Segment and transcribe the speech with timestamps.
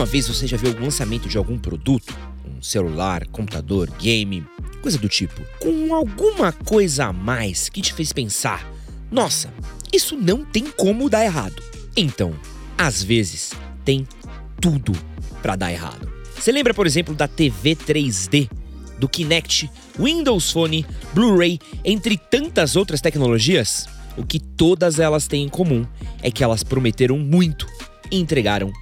[0.00, 2.16] Alguma vez você já viu o lançamento de algum produto?
[2.48, 4.42] Um celular, computador, game,
[4.80, 8.66] coisa do tipo, com alguma coisa a mais que te fez pensar:
[9.10, 9.52] nossa,
[9.92, 11.62] isso não tem como dar errado.
[11.94, 12.32] Então,
[12.78, 13.52] às vezes,
[13.84, 14.08] tem
[14.58, 14.92] tudo
[15.42, 16.10] para dar errado.
[16.34, 18.48] Você lembra, por exemplo, da TV 3D,
[18.98, 23.86] do Kinect, Windows Phone, Blu-ray, entre tantas outras tecnologias?
[24.16, 25.84] O que todas elas têm em comum
[26.22, 27.66] é que elas prometeram muito
[28.10, 28.72] e entregaram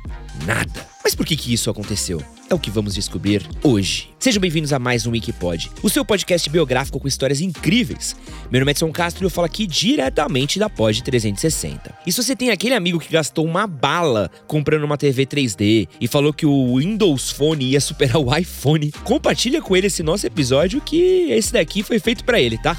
[0.46, 0.97] nada.
[1.08, 2.22] Mas por que, que isso aconteceu?
[2.50, 4.10] É o que vamos descobrir hoje.
[4.18, 8.14] Sejam bem-vindos a mais um Wikipod, o seu podcast biográfico com histórias incríveis.
[8.50, 11.94] Meu nome é Edson Castro e eu falo aqui diretamente da Pod 360.
[12.06, 16.06] E se você tem aquele amigo que gastou uma bala comprando uma TV 3D e
[16.06, 20.78] falou que o Windows Phone ia superar o iPhone, compartilha com ele esse nosso episódio
[20.78, 22.76] que esse daqui foi feito para ele, tá?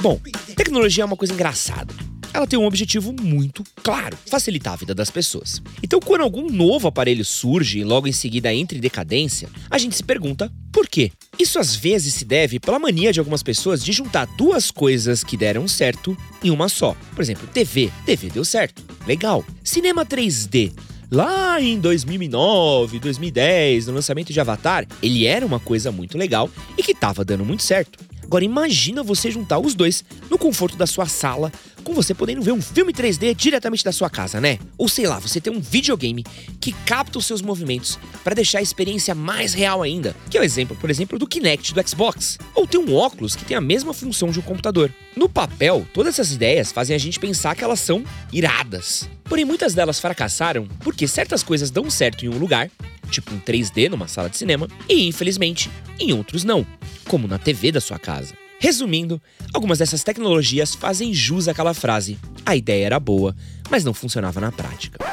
[0.00, 0.16] Bom,
[0.54, 1.92] tecnologia é uma coisa engraçada
[2.32, 5.62] ela tem um objetivo muito claro: facilitar a vida das pessoas.
[5.82, 9.96] Então, quando algum novo aparelho surge e logo em seguida entra em decadência, a gente
[9.96, 11.10] se pergunta por quê?
[11.38, 15.36] Isso às vezes se deve pela mania de algumas pessoas de juntar duas coisas que
[15.36, 16.96] deram certo em uma só.
[17.14, 17.90] Por exemplo, TV.
[18.06, 18.82] TV deu certo.
[19.06, 19.44] Legal.
[19.64, 20.72] Cinema 3D
[21.10, 26.82] lá em 2009, 2010, no lançamento de Avatar, ele era uma coisa muito legal e
[26.82, 27.98] que estava dando muito certo.
[28.30, 31.50] Agora imagina você juntar os dois no conforto da sua sala,
[31.82, 34.56] com você podendo ver um filme 3D diretamente da sua casa, né?
[34.78, 36.24] Ou sei lá, você tem um videogame
[36.60, 40.44] que capta os seus movimentos para deixar a experiência mais real ainda, que é o
[40.44, 42.38] exemplo, por exemplo, do Kinect do Xbox.
[42.54, 44.94] Ou ter um óculos que tem a mesma função de um computador.
[45.16, 49.10] No papel, todas essas ideias fazem a gente pensar que elas são iradas.
[49.24, 52.70] Porém, muitas delas fracassaram porque certas coisas dão certo em um lugar,
[53.10, 56.64] tipo um 3D numa sala de cinema, e infelizmente em outros não
[57.10, 58.34] como na TV da sua casa.
[58.60, 59.20] Resumindo,
[59.52, 63.34] algumas dessas tecnologias fazem jus àquela frase: a ideia era boa,
[63.68, 65.04] mas não funcionava na prática.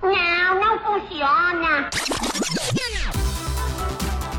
[0.00, 1.90] Não, não funciona.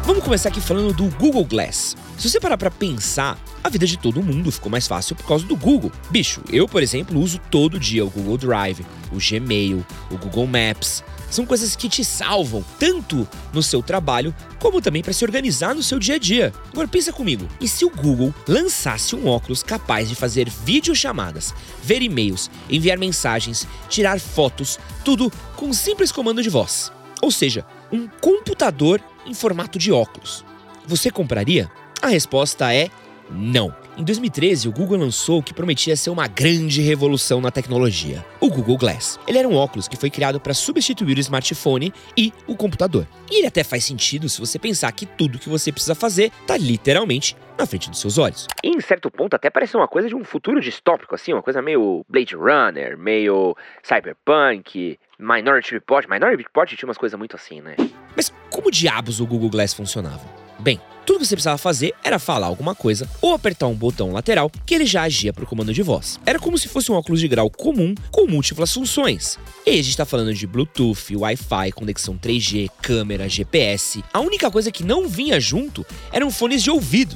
[0.06, 1.98] Vamos começar aqui falando do Google Glass.
[2.18, 5.46] Se você parar para pensar, a vida de todo mundo ficou mais fácil por causa
[5.46, 5.92] do Google.
[6.10, 11.04] Bicho, eu, por exemplo, uso todo dia o Google Drive, o Gmail, o Google Maps,
[11.34, 15.82] são coisas que te salvam, tanto no seu trabalho, como também para se organizar no
[15.82, 16.54] seu dia a dia.
[16.72, 22.02] Agora pensa comigo, e se o Google lançasse um óculos capaz de fazer videochamadas, ver
[22.02, 26.92] e-mails, enviar mensagens, tirar fotos, tudo com um simples comando de voz?
[27.22, 30.46] Ou seja, um computador em formato de óculos.
[30.86, 31.72] Você compraria?
[32.02, 32.90] A resposta é
[33.32, 33.83] não.
[33.96, 38.50] Em 2013, o Google lançou o que prometia ser uma grande revolução na tecnologia, o
[38.50, 39.20] Google Glass.
[39.28, 43.08] Ele era um óculos que foi criado para substituir o smartphone e o computador.
[43.30, 46.58] E ele até faz sentido se você pensar que tudo que você precisa fazer está
[46.58, 48.48] literalmente na frente dos seus olhos.
[48.64, 51.62] E em certo ponto até parece uma coisa de um futuro distópico, assim, uma coisa
[51.62, 56.08] meio Blade Runner, meio Cyberpunk, Minority Report.
[56.10, 57.76] Minority Report tinha umas coisas muito assim, né?
[58.16, 60.43] Mas como diabos o Google Glass funcionava?
[60.64, 64.50] Bem, tudo que você precisava fazer era falar alguma coisa ou apertar um botão lateral
[64.66, 66.18] que ele já agia para o comando de voz.
[66.26, 69.38] Era como se fosse um óculos de grau comum com múltiplas funções.
[69.66, 74.06] E a gente está falando de Bluetooth, Wi-Fi, conexão 3G, câmera, GPS.
[74.14, 77.14] A única coisa que não vinha junto eram fones de ouvido.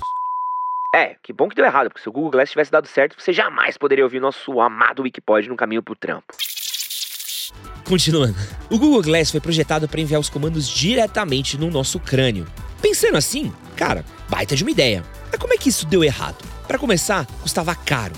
[0.94, 3.32] É, que bom que deu errado, porque se o Google Glass tivesse dado certo, você
[3.32, 6.36] jamais poderia ouvir nosso amado Wikipod no caminho pro trampo.
[7.84, 8.36] Continuando.
[8.70, 12.46] O Google Glass foi projetado para enviar os comandos diretamente no nosso crânio.
[12.82, 15.04] Pensando assim, cara, baita de uma ideia.
[15.32, 16.44] Mas como é que isso deu errado?
[16.68, 18.14] Para começar, custava caro,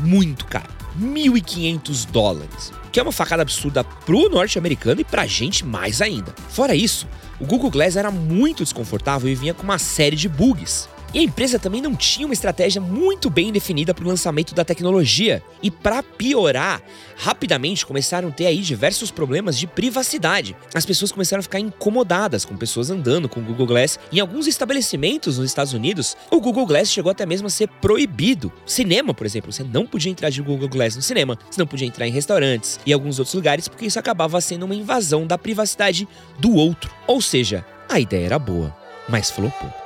[0.00, 0.68] muito caro,
[1.00, 6.34] 1.500 dólares, que é uma facada absurda pro norte-americano e pra gente mais ainda.
[6.50, 7.08] Fora isso,
[7.40, 10.88] o Google Glass era muito desconfortável e vinha com uma série de bugs.
[11.14, 14.64] E a empresa também não tinha uma estratégia muito bem definida para o lançamento da
[14.64, 15.40] tecnologia.
[15.62, 16.82] E para piorar,
[17.16, 20.56] rapidamente começaram a ter aí diversos problemas de privacidade.
[20.74, 23.96] As pessoas começaram a ficar incomodadas com pessoas andando com o Google Glass.
[24.10, 28.52] Em alguns estabelecimentos nos Estados Unidos, o Google Glass chegou até mesmo a ser proibido.
[28.66, 31.86] Cinema, por exemplo, você não podia entrar de Google Glass no cinema, você não podia
[31.86, 36.08] entrar em restaurantes e alguns outros lugares porque isso acabava sendo uma invasão da privacidade
[36.40, 36.90] do outro.
[37.06, 38.76] Ou seja, a ideia era boa,
[39.08, 39.83] mas flopou.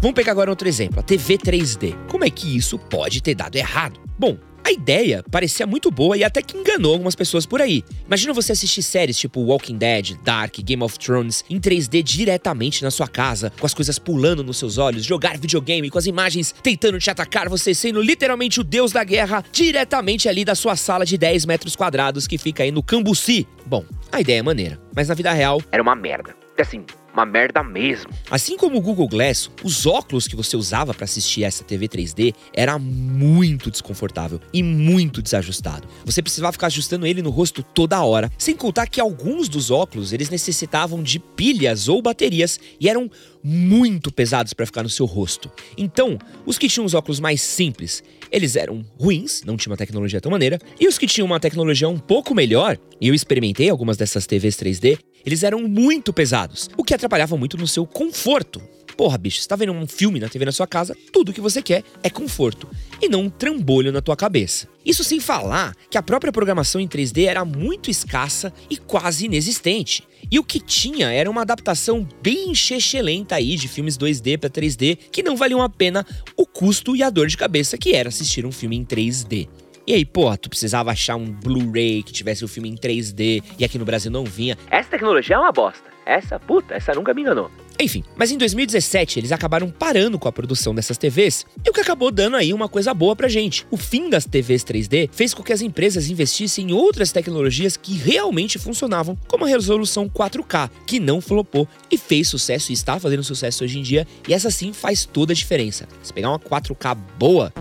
[0.00, 1.96] Vamos pegar agora outro exemplo, a TV 3D.
[2.08, 3.98] Como é que isso pode ter dado errado?
[4.18, 7.82] Bom, a ideia parecia muito boa e até que enganou algumas pessoas por aí.
[8.04, 12.90] Imagina você assistir séries tipo Walking Dead, Dark, Game of Thrones em 3D diretamente na
[12.90, 16.98] sua casa, com as coisas pulando nos seus olhos, jogar videogame com as imagens tentando
[16.98, 21.16] te atacar, você sendo literalmente o deus da guerra diretamente ali da sua sala de
[21.16, 23.46] 10 metros quadrados que fica aí no Cambuci.
[23.64, 26.34] Bom, a ideia é maneira, mas na vida real era uma merda.
[26.58, 26.84] Assim,
[27.16, 28.10] uma merda mesmo.
[28.30, 32.34] Assim como o Google Glass, os óculos que você usava para assistir essa TV 3D
[32.52, 35.88] era muito desconfortável e muito desajustado.
[36.04, 40.12] Você precisava ficar ajustando ele no rosto toda hora, sem contar que alguns dos óculos
[40.12, 43.10] eles necessitavam de pilhas ou baterias e eram
[43.48, 45.48] muito pesados para ficar no seu rosto.
[45.78, 48.02] Então, os que tinham os óculos mais simples,
[48.32, 51.88] eles eram ruins, não tinha uma tecnologia tão maneira, e os que tinham uma tecnologia
[51.88, 56.82] um pouco melhor, e eu experimentei algumas dessas TVs 3D, eles eram muito pesados, o
[56.82, 58.60] que atrapalhava muito no seu conforto.
[58.96, 61.60] Porra, bicho, você tá vendo um filme na TV na sua casa, tudo que você
[61.60, 62.66] quer é conforto
[63.00, 64.66] e não um trambolho na tua cabeça.
[64.84, 70.02] Isso sem falar que a própria programação em 3D era muito escassa e quase inexistente.
[70.30, 74.96] E o que tinha era uma adaptação bem chechelenta aí de filmes 2D para 3D
[75.12, 78.46] que não valiam a pena o custo e a dor de cabeça que era assistir
[78.46, 79.46] um filme em 3D.
[79.86, 83.64] E aí, pô, tu precisava achar um Blu-ray que tivesse o filme em 3D e
[83.64, 84.56] aqui no Brasil não vinha.
[84.70, 85.84] Essa tecnologia é uma bosta.
[86.04, 87.50] Essa, puta, essa nunca me enganou.
[87.78, 91.80] Enfim, mas em 2017 eles acabaram parando com a produção dessas TVs, e o que
[91.80, 93.66] acabou dando aí uma coisa boa pra gente.
[93.70, 97.94] O fim das TVs 3D fez com que as empresas investissem em outras tecnologias que
[97.94, 103.22] realmente funcionavam, como a resolução 4K, que não flopou e fez sucesso e está fazendo
[103.22, 105.86] sucesso hoje em dia, e essa sim faz toda a diferença.
[106.02, 107.52] Se pegar uma 4K boa,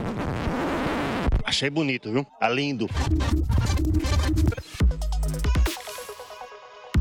[1.45, 2.25] Achei bonito, viu?
[2.39, 2.89] Tá lindo.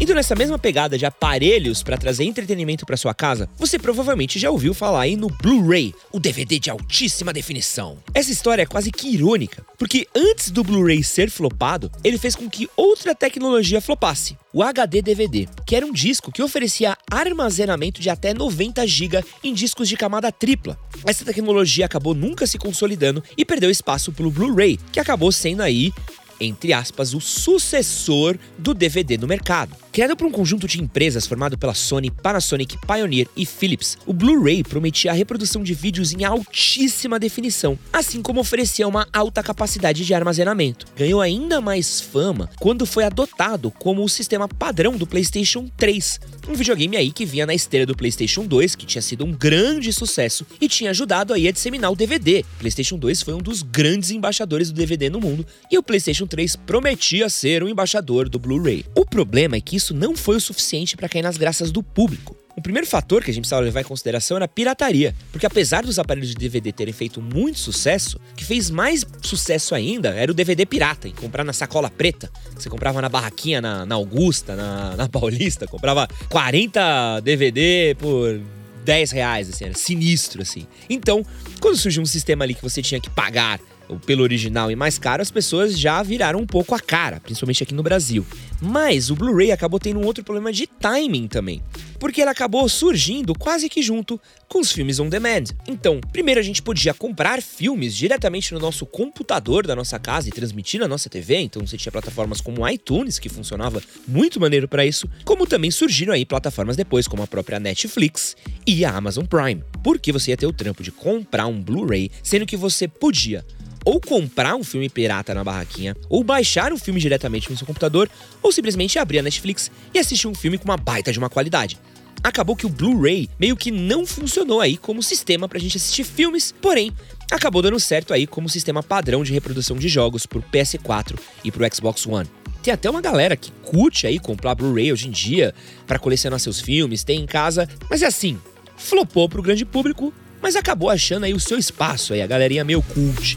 [0.04, 4.50] Indo nessa mesma pegada de aparelhos para trazer entretenimento para sua casa, você provavelmente já
[4.50, 7.96] ouviu falar aí no Blu-ray, o DVD de altíssima definição.
[8.12, 12.50] Essa história é quase que irônica, porque antes do Blu-ray ser flopado, ele fez com
[12.50, 18.10] que outra tecnologia flopasse, o HD DVD, que era um disco que oferecia armazenamento de
[18.10, 20.78] até 90 GB em discos de camada tripla.
[21.06, 25.94] Essa tecnologia acabou nunca se consolidando e perdeu espaço pelo Blu-ray, que acabou sendo aí
[26.40, 29.83] entre aspas, o sucessor do DVD no mercado.
[29.94, 34.64] Criado por um conjunto de empresas formado pela Sony, Panasonic, Pioneer e Philips, o Blu-ray
[34.64, 40.12] prometia a reprodução de vídeos em altíssima definição, assim como oferecia uma alta capacidade de
[40.12, 40.86] armazenamento.
[40.96, 46.18] Ganhou ainda mais fama quando foi adotado como o sistema padrão do PlayStation 3,
[46.48, 49.92] um videogame aí que vinha na esteira do PlayStation 2, que tinha sido um grande
[49.92, 52.44] sucesso e tinha ajudado aí a disseminar o DVD.
[52.56, 56.26] O PlayStation 2 foi um dos grandes embaixadores do DVD no mundo e o PlayStation
[56.26, 58.84] 3 prometia ser o embaixador do Blu-ray.
[58.94, 62.36] O problema é que isso não foi o suficiente para cair nas graças do público.
[62.56, 65.82] O primeiro fator que a gente precisava levar em consideração era a pirataria, porque apesar
[65.82, 70.30] dos aparelhos de DVD terem feito muito sucesso, o que fez mais sucesso ainda era
[70.30, 72.30] o DVD pirata, em comprar na sacola preta.
[72.56, 78.40] Você comprava na barraquinha na, na Augusta, na, na Paulista, comprava 40 DVD por
[78.84, 80.66] 10 reais, assim, era sinistro, assim.
[80.88, 81.26] Então,
[81.58, 83.58] quando surgiu um sistema ali que você tinha que pagar
[84.06, 87.74] pelo original e mais caro, as pessoas já viraram um pouco a cara, principalmente aqui
[87.74, 88.26] no Brasil.
[88.60, 91.62] Mas o Blu-ray acabou tendo um outro problema de timing também,
[91.98, 95.44] porque ele acabou surgindo quase que junto com os filmes on demand.
[95.66, 100.32] Então, primeiro a gente podia comprar filmes diretamente no nosso computador da nossa casa e
[100.32, 104.86] transmitir na nossa TV, então você tinha plataformas como iTunes que funcionava muito maneiro para
[104.86, 108.36] isso, como também surgiram aí plataformas depois como a própria Netflix
[108.66, 112.46] e a Amazon Prime, porque você ia ter o trampo de comprar um Blu-ray, sendo
[112.46, 113.44] que você podia
[113.84, 118.08] ou comprar um filme pirata na barraquinha, ou baixar um filme diretamente no seu computador,
[118.42, 121.78] ou simplesmente abrir a Netflix e assistir um filme com uma baita de uma qualidade.
[122.22, 126.54] Acabou que o Blu-ray meio que não funcionou aí como sistema pra gente assistir filmes,
[126.62, 126.90] porém,
[127.30, 131.66] acabou dando certo aí como sistema padrão de reprodução de jogos pro PS4 e pro
[131.74, 132.28] Xbox One.
[132.62, 135.54] Tem até uma galera que curte aí comprar Blu-ray hoje em dia
[135.86, 138.38] para colecionar seus filmes, tem em casa, mas é assim,
[138.74, 140.10] flopou pro grande público,
[140.40, 143.36] mas acabou achando aí o seu espaço aí, a galerinha meio cult.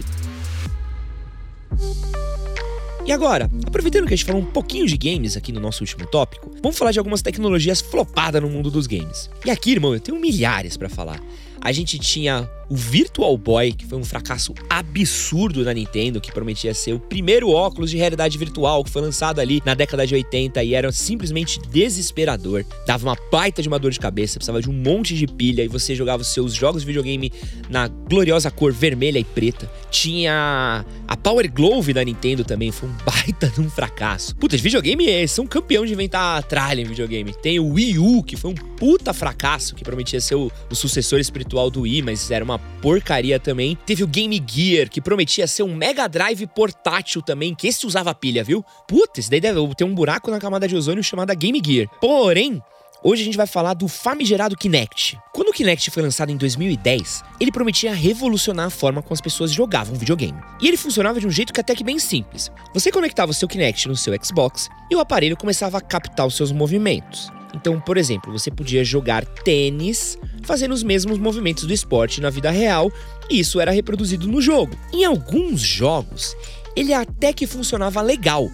[3.06, 6.06] E agora, aproveitando que a gente falou um pouquinho de games aqui no nosso último
[6.06, 9.30] tópico, vamos falar de algumas tecnologias flopadas no mundo dos games.
[9.46, 11.22] E aqui, irmão, eu tenho milhares para falar.
[11.62, 16.74] A gente tinha o Virtual Boy, que foi um fracasso absurdo da Nintendo, que prometia
[16.74, 20.64] ser o primeiro óculos de realidade virtual que foi lançado ali na década de 80
[20.64, 22.66] e era simplesmente desesperador.
[22.86, 25.68] Dava uma baita de uma dor de cabeça, precisava de um monte de pilha e
[25.68, 27.32] você jogava os seus jogos de videogame
[27.70, 29.72] na gloriosa cor vermelha e preta.
[29.90, 34.36] Tinha a Power Glove da Nintendo também, foi um baita de um fracasso.
[34.36, 37.34] Puta, de videogame eles são campeão de inventar tralha em videogame.
[37.34, 41.20] Tem o Wii U, que foi um puta fracasso, que prometia ser o, o sucessor
[41.20, 43.78] espiritual do Wii, mas era uma porcaria também.
[43.86, 48.14] Teve o Game Gear, que prometia ser um Mega Drive portátil também, que esse usava
[48.14, 48.64] pilha, viu?
[48.88, 51.90] Puta, esse daí deve ter um buraco na camada de ozônio chamada Game Gear.
[52.00, 52.62] Porém,
[53.04, 55.20] Hoje a gente vai falar do famigerado Kinect.
[55.32, 59.52] Quando o Kinect foi lançado em 2010, ele prometia revolucionar a forma como as pessoas
[59.52, 60.38] jogavam videogame.
[60.60, 62.52] E ele funcionava de um jeito que até que bem simples.
[62.74, 66.36] Você conectava o seu Kinect no seu Xbox e o aparelho começava a captar os
[66.36, 67.32] seus movimentos.
[67.58, 72.52] Então, por exemplo, você podia jogar tênis fazendo os mesmos movimentos do esporte na vida
[72.52, 72.92] real,
[73.30, 74.78] e isso era reproduzido no jogo.
[74.94, 76.38] Em alguns jogos,
[76.76, 78.48] ele até que funcionava legal,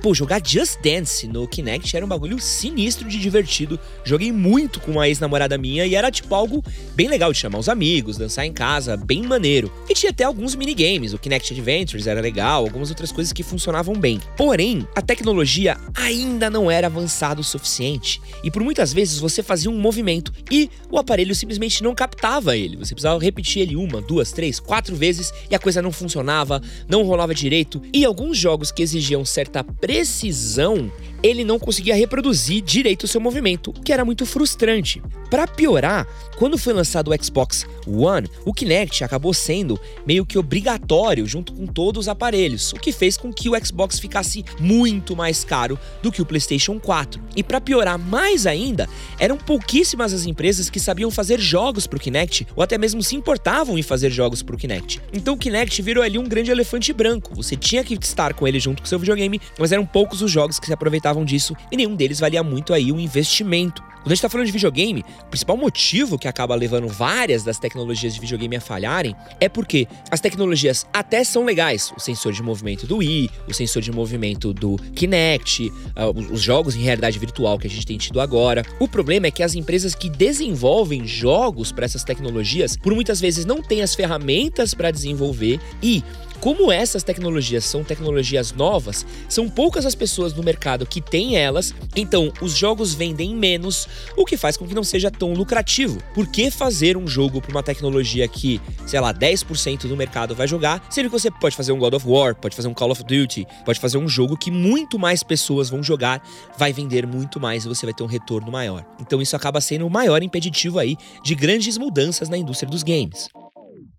[0.00, 3.80] Pô, jogar Just Dance no Kinect era um bagulho sinistro de divertido.
[4.04, 6.62] Joguei muito com uma ex-namorada minha e era tipo algo
[6.94, 9.72] bem legal de chamar os amigos, dançar em casa, bem maneiro.
[9.88, 13.94] E tinha até alguns minigames, o Kinect Adventures era legal, algumas outras coisas que funcionavam
[13.94, 14.20] bem.
[14.36, 18.20] Porém, a tecnologia ainda não era avançada o suficiente.
[18.44, 22.76] E por muitas vezes você fazia um movimento e o aparelho simplesmente não captava ele.
[22.76, 27.02] Você precisava repetir ele uma, duas, três, quatro vezes e a coisa não funcionava, não
[27.02, 27.82] rolava direito.
[27.92, 30.92] E alguns jogos que exigiam certa precisão,
[31.22, 35.02] ele não conseguia reproduzir direito o seu movimento, o que era muito frustrante.
[35.30, 36.06] Para piorar,
[36.36, 41.66] quando foi lançado o Xbox One, o Kinect acabou sendo meio que obrigatório junto com
[41.66, 46.10] todos os aparelhos, o que fez com que o Xbox ficasse muito mais caro do
[46.10, 47.20] que o PlayStation 4.
[47.36, 52.00] E para piorar mais ainda, eram pouquíssimas as empresas que sabiam fazer jogos para o
[52.00, 55.02] Kinect ou até mesmo se importavam em fazer jogos para o Kinect.
[55.12, 57.34] Então o Kinect virou ali um grande elefante branco.
[57.34, 60.58] Você tinha que estar com ele junto com seu videogame, mas eram poucos os jogos
[60.58, 63.82] que se aproveitavam disso e nenhum deles valia muito aí o investimento.
[64.08, 67.58] Quando a gente tá falando de videogame, o principal motivo que acaba levando várias das
[67.58, 71.92] tecnologias de videogame a falharem é porque as tecnologias até são legais.
[71.96, 76.76] O sensor de movimento do Wii, o sensor de movimento do Kinect, uh, os jogos
[76.76, 78.64] em realidade virtual que a gente tem tido agora.
[78.78, 83.44] O problema é que as empresas que desenvolvem jogos para essas tecnologias, por muitas vezes
[83.44, 86.02] não têm as ferramentas para desenvolver e
[86.40, 91.74] como essas tecnologias são tecnologias novas, são poucas as pessoas no mercado que têm elas,
[91.96, 95.98] então os jogos vendem menos, o que faz com que não seja tão lucrativo.
[96.14, 100.46] Por que fazer um jogo para uma tecnologia que, sei lá, 10% do mercado vai
[100.46, 103.02] jogar, sendo que você pode fazer um God of War, pode fazer um Call of
[103.04, 106.22] Duty, pode fazer um jogo que muito mais pessoas vão jogar,
[106.56, 108.84] vai vender muito mais e você vai ter um retorno maior.
[109.00, 113.28] Então isso acaba sendo o maior impeditivo aí de grandes mudanças na indústria dos games.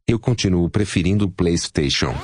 [0.10, 2.16] Eu continuo preferindo o PlayStation.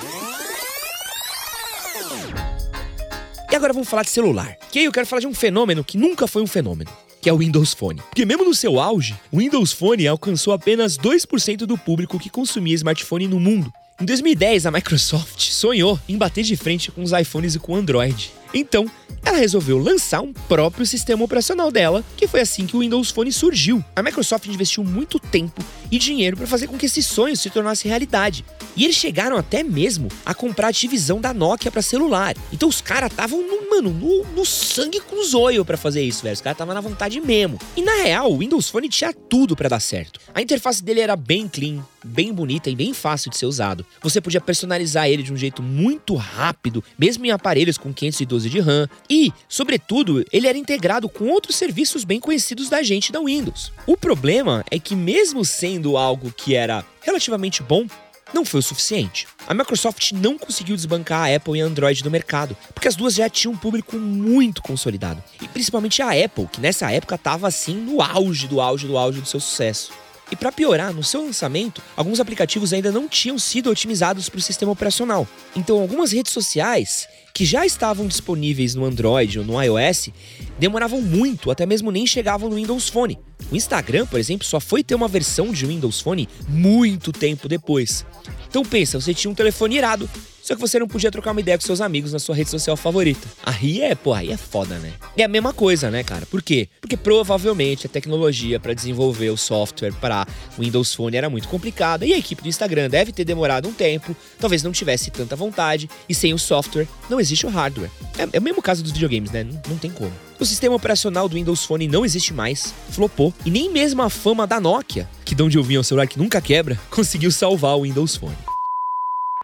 [3.51, 4.57] E agora vamos falar de celular.
[4.71, 6.89] Que aí eu quero falar de um fenômeno que nunca foi um fenômeno.
[7.21, 8.01] Que é o Windows Phone.
[8.01, 12.73] Porque mesmo no seu auge, o Windows Phone alcançou apenas 2% do público que consumia
[12.73, 13.71] smartphone no mundo.
[14.01, 17.75] Em 2010, a Microsoft sonhou em bater de frente com os iPhones e com o
[17.75, 18.31] Android.
[18.55, 18.89] Então,
[19.25, 23.31] ela resolveu lançar um próprio sistema operacional dela, que foi assim que o Windows Phone
[23.31, 23.83] surgiu.
[23.95, 27.87] A Microsoft investiu muito tempo e dinheiro para fazer com que esse sonho se tornasse
[27.87, 28.45] realidade.
[28.75, 32.35] E eles chegaram até mesmo a comprar a divisão da Nokia para celular.
[32.51, 36.23] Então os caras estavam no, mano, no, no sangue com os olhos para fazer isso,
[36.23, 36.33] velho.
[36.33, 37.59] Os caras estavam na vontade mesmo.
[37.75, 40.19] E na real, o Windows Phone tinha tudo para dar certo.
[40.33, 43.85] A interface dele era bem clean, bem bonita e bem fácil de ser usado.
[44.01, 48.59] Você podia personalizar ele de um jeito muito rápido, mesmo em aparelhos com 512 de
[48.59, 48.89] RAM.
[49.09, 53.71] E, sobretudo, ele era integrado com outros serviços bem conhecidos da gente da Windows.
[53.87, 57.85] O problema é que mesmo sendo algo que era relativamente bom,
[58.33, 59.27] não foi o suficiente.
[59.47, 63.13] A Microsoft não conseguiu desbancar a Apple e a Android do mercado, porque as duas
[63.13, 65.23] já tinham um público muito consolidado.
[65.41, 69.21] E principalmente a Apple, que nessa época estava assim no auge do auge do auge
[69.21, 69.91] do seu sucesso.
[70.31, 74.41] E para piorar, no seu lançamento, alguns aplicativos ainda não tinham sido otimizados para o
[74.41, 75.27] sistema operacional.
[75.55, 80.09] Então, algumas redes sociais que já estavam disponíveis no Android ou no iOS
[80.57, 83.19] demoravam muito, até mesmo nem chegavam no Windows Phone.
[83.51, 88.05] O Instagram, por exemplo, só foi ter uma versão de Windows Phone muito tempo depois.
[88.49, 90.09] Então pensa, você tinha um telefone irado,
[90.45, 92.77] só que você não podia trocar uma ideia com seus amigos na sua rede social
[92.77, 93.27] favorita.
[93.43, 94.93] Aí é, pô, aí é foda, né?
[95.17, 96.23] É a mesma coisa, né, cara?
[96.27, 96.69] Por quê?
[96.79, 102.13] Porque provavelmente a tecnologia para desenvolver o software para Windows Phone era muito complicada e
[102.13, 106.13] a equipe do Instagram deve ter demorado um tempo, talvez não tivesse tanta vontade e
[106.13, 107.89] sem o software não existe o hardware.
[108.15, 109.43] É, é o mesmo caso dos videogames, né?
[109.43, 110.13] Não, não tem como.
[110.39, 114.45] O sistema operacional do Windows Phone não existe mais, flopou, e nem mesmo a fama
[114.45, 117.81] da Nokia, que de onde eu vinha o celular que nunca quebra, conseguiu salvar o
[117.81, 118.54] Windows Phone.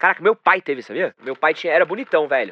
[0.02, 1.14] Caraca, meu pai teve, sabia?
[1.24, 2.52] Meu pai tinha, era bonitão, velho.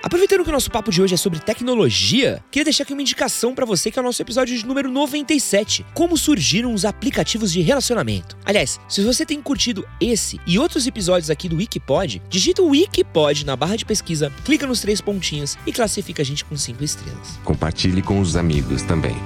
[0.00, 3.52] Aproveitando que o nosso papo de hoje é sobre tecnologia, queria deixar aqui uma indicação
[3.52, 7.60] para você que é o nosso episódio de número 97, como surgiram os aplicativos de
[7.62, 8.36] relacionamento.
[8.44, 13.44] Aliás, se você tem curtido esse e outros episódios aqui do Wikipod, digita o Wikipod
[13.44, 17.40] na barra de pesquisa, clica nos três pontinhos e classifica a gente com cinco estrelas.
[17.42, 19.16] Compartilhe com os amigos também.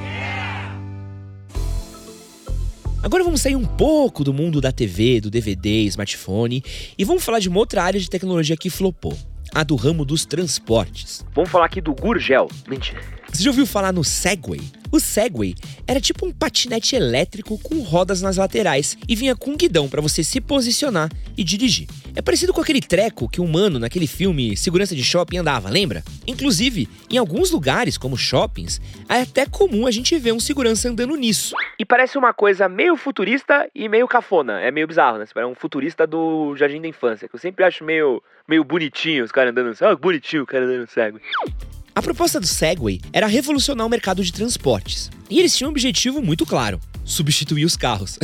[3.02, 6.62] Agora vamos sair um pouco do mundo da TV, do DVD, smartphone
[6.96, 9.18] e vamos falar de uma outra área de tecnologia que flopou.
[9.52, 11.26] A do ramo dos transportes.
[11.34, 12.48] Vamos falar aqui do Gurgel.
[12.68, 13.02] Mentira.
[13.28, 14.60] Você já ouviu falar no Segway?
[14.92, 15.54] O Segway
[15.84, 20.00] era tipo um patinete elétrico com rodas nas laterais e vinha com um guidão para
[20.00, 21.88] você se posicionar e dirigir.
[22.14, 26.02] É parecido com aquele treco que um mano naquele filme Segurança de Shopping andava, lembra?
[26.26, 31.16] Inclusive, em alguns lugares, como shoppings, é até comum a gente ver um segurança andando
[31.16, 31.54] nisso.
[31.78, 34.60] E parece uma coisa meio futurista e meio cafona.
[34.60, 35.24] É meio bizarro, né?
[35.34, 39.32] É um futurista do Jardim da Infância, que eu sempre acho meio, meio bonitinho os
[39.32, 39.74] caras andando.
[39.80, 41.22] Ah, bonitinho o cara andando no Segway.
[41.94, 45.10] A proposta do Segway era revolucionar o mercado de transportes.
[45.30, 48.18] E eles tinham um objetivo muito claro: substituir os carros.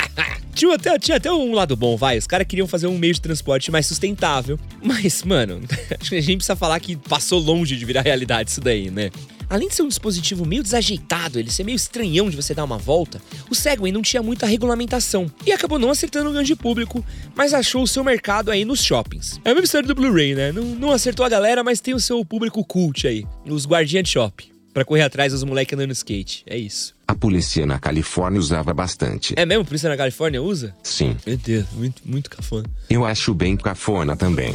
[0.54, 2.18] tinha, até, tinha até um lado bom, vai.
[2.18, 4.58] Os caras queriam fazer um meio de transporte mais sustentável.
[4.82, 5.60] Mas, mano,
[6.00, 9.10] acho que a gente precisa falar que passou longe de virar realidade isso daí, né?
[9.48, 12.78] Além de ser um dispositivo meio desajeitado, ele ser meio estranhão de você dar uma
[12.78, 17.04] volta, o Segway não tinha muita regulamentação e acabou não acertando o grande público,
[17.34, 19.40] mas achou o seu mercado aí nos shoppings.
[19.44, 20.50] É a mesma história do Blu-ray, né?
[20.50, 24.10] Não, não acertou a galera, mas tem o seu público cult aí, os guardinhas de
[24.10, 24.46] shopping.
[24.74, 26.42] Pra correr atrás dos moleques andando skate.
[26.46, 26.95] É isso.
[27.26, 29.34] Polícia na Califórnia usava bastante.
[29.36, 29.64] É mesmo?
[29.64, 30.72] Polícia na Califórnia usa?
[30.80, 31.16] Sim.
[31.26, 32.70] Meu Deus, muito, muito cafona.
[32.88, 34.54] Eu acho bem cafona também.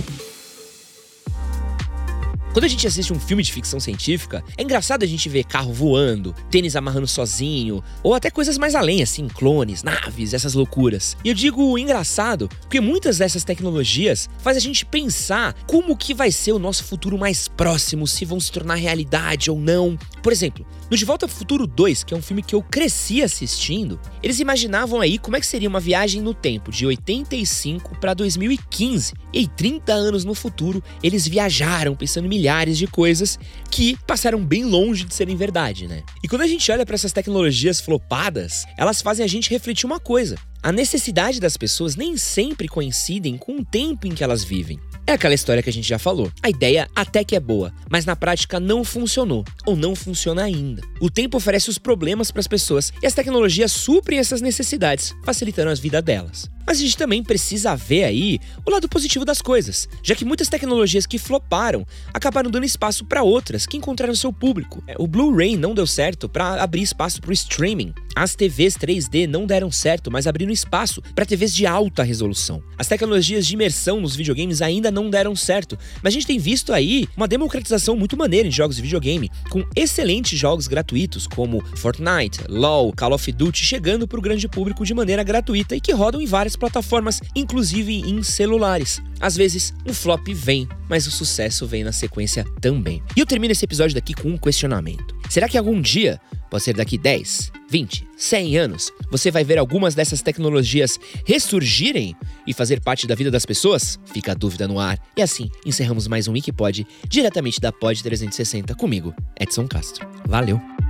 [2.53, 5.71] Quando a gente assiste um filme de ficção científica, é engraçado a gente ver carro
[5.71, 11.15] voando, tênis amarrando sozinho, ou até coisas mais além, assim, clones, naves, essas loucuras.
[11.23, 16.29] E eu digo engraçado porque muitas dessas tecnologias faz a gente pensar como que vai
[16.29, 19.97] ser o nosso futuro mais próximo, se vão se tornar realidade ou não.
[20.21, 23.23] Por exemplo, no De Volta ao Futuro 2, que é um filme que eu cresci
[23.23, 28.13] assistindo, eles imaginavam aí como é que seria uma viagem no tempo de 85 para
[28.13, 29.13] 2015.
[29.31, 33.37] E aí, 30 anos no futuro, eles viajaram pensando em milhares de coisas
[33.69, 36.01] que passaram bem longe de serem verdade, né?
[36.23, 39.99] E quando a gente olha para essas tecnologias flopadas, elas fazem a gente refletir uma
[39.99, 40.35] coisa.
[40.63, 44.79] A necessidade das pessoas nem sempre coincidem com o tempo em que elas vivem.
[45.05, 46.31] É aquela história que a gente já falou.
[46.41, 50.81] A ideia até que é boa, mas na prática não funcionou ou não funciona ainda.
[50.99, 55.69] O tempo oferece os problemas para as pessoas e as tecnologias suprem essas necessidades, facilitando
[55.69, 56.49] a vida delas.
[56.71, 60.47] Mas a gente também precisa ver aí o lado positivo das coisas, já que muitas
[60.47, 64.81] tecnologias que floparam acabaram dando espaço para outras que encontraram seu público.
[64.87, 67.93] É, o Blu-ray não deu certo para abrir espaço para o streaming.
[68.15, 72.63] As TVs 3D não deram certo, mas abriram espaço para TVs de alta resolução.
[72.77, 76.71] As tecnologias de imersão nos videogames ainda não deram certo, mas a gente tem visto
[76.71, 82.39] aí uma democratização muito maneira em jogos de videogame, com excelentes jogos gratuitos como Fortnite,
[82.47, 86.21] LoL, Call of Duty chegando para o grande público de maneira gratuita e que rodam
[86.21, 89.01] em várias plataformas, inclusive em celulares.
[89.19, 93.01] Às vezes, o flop vem, mas o sucesso vem na sequência também.
[93.17, 95.15] E eu termino esse episódio daqui com um questionamento.
[95.27, 96.21] Será que algum dia,
[96.51, 102.53] pode ser daqui 10, 20, 100 anos, você vai ver algumas dessas tecnologias ressurgirem e
[102.53, 103.99] fazer parte da vida das pessoas?
[104.13, 104.99] Fica a dúvida no ar.
[105.17, 110.07] E assim, encerramos mais um Wikipod diretamente da Pod 360 comigo, Edson Castro.
[110.27, 110.80] Valeu!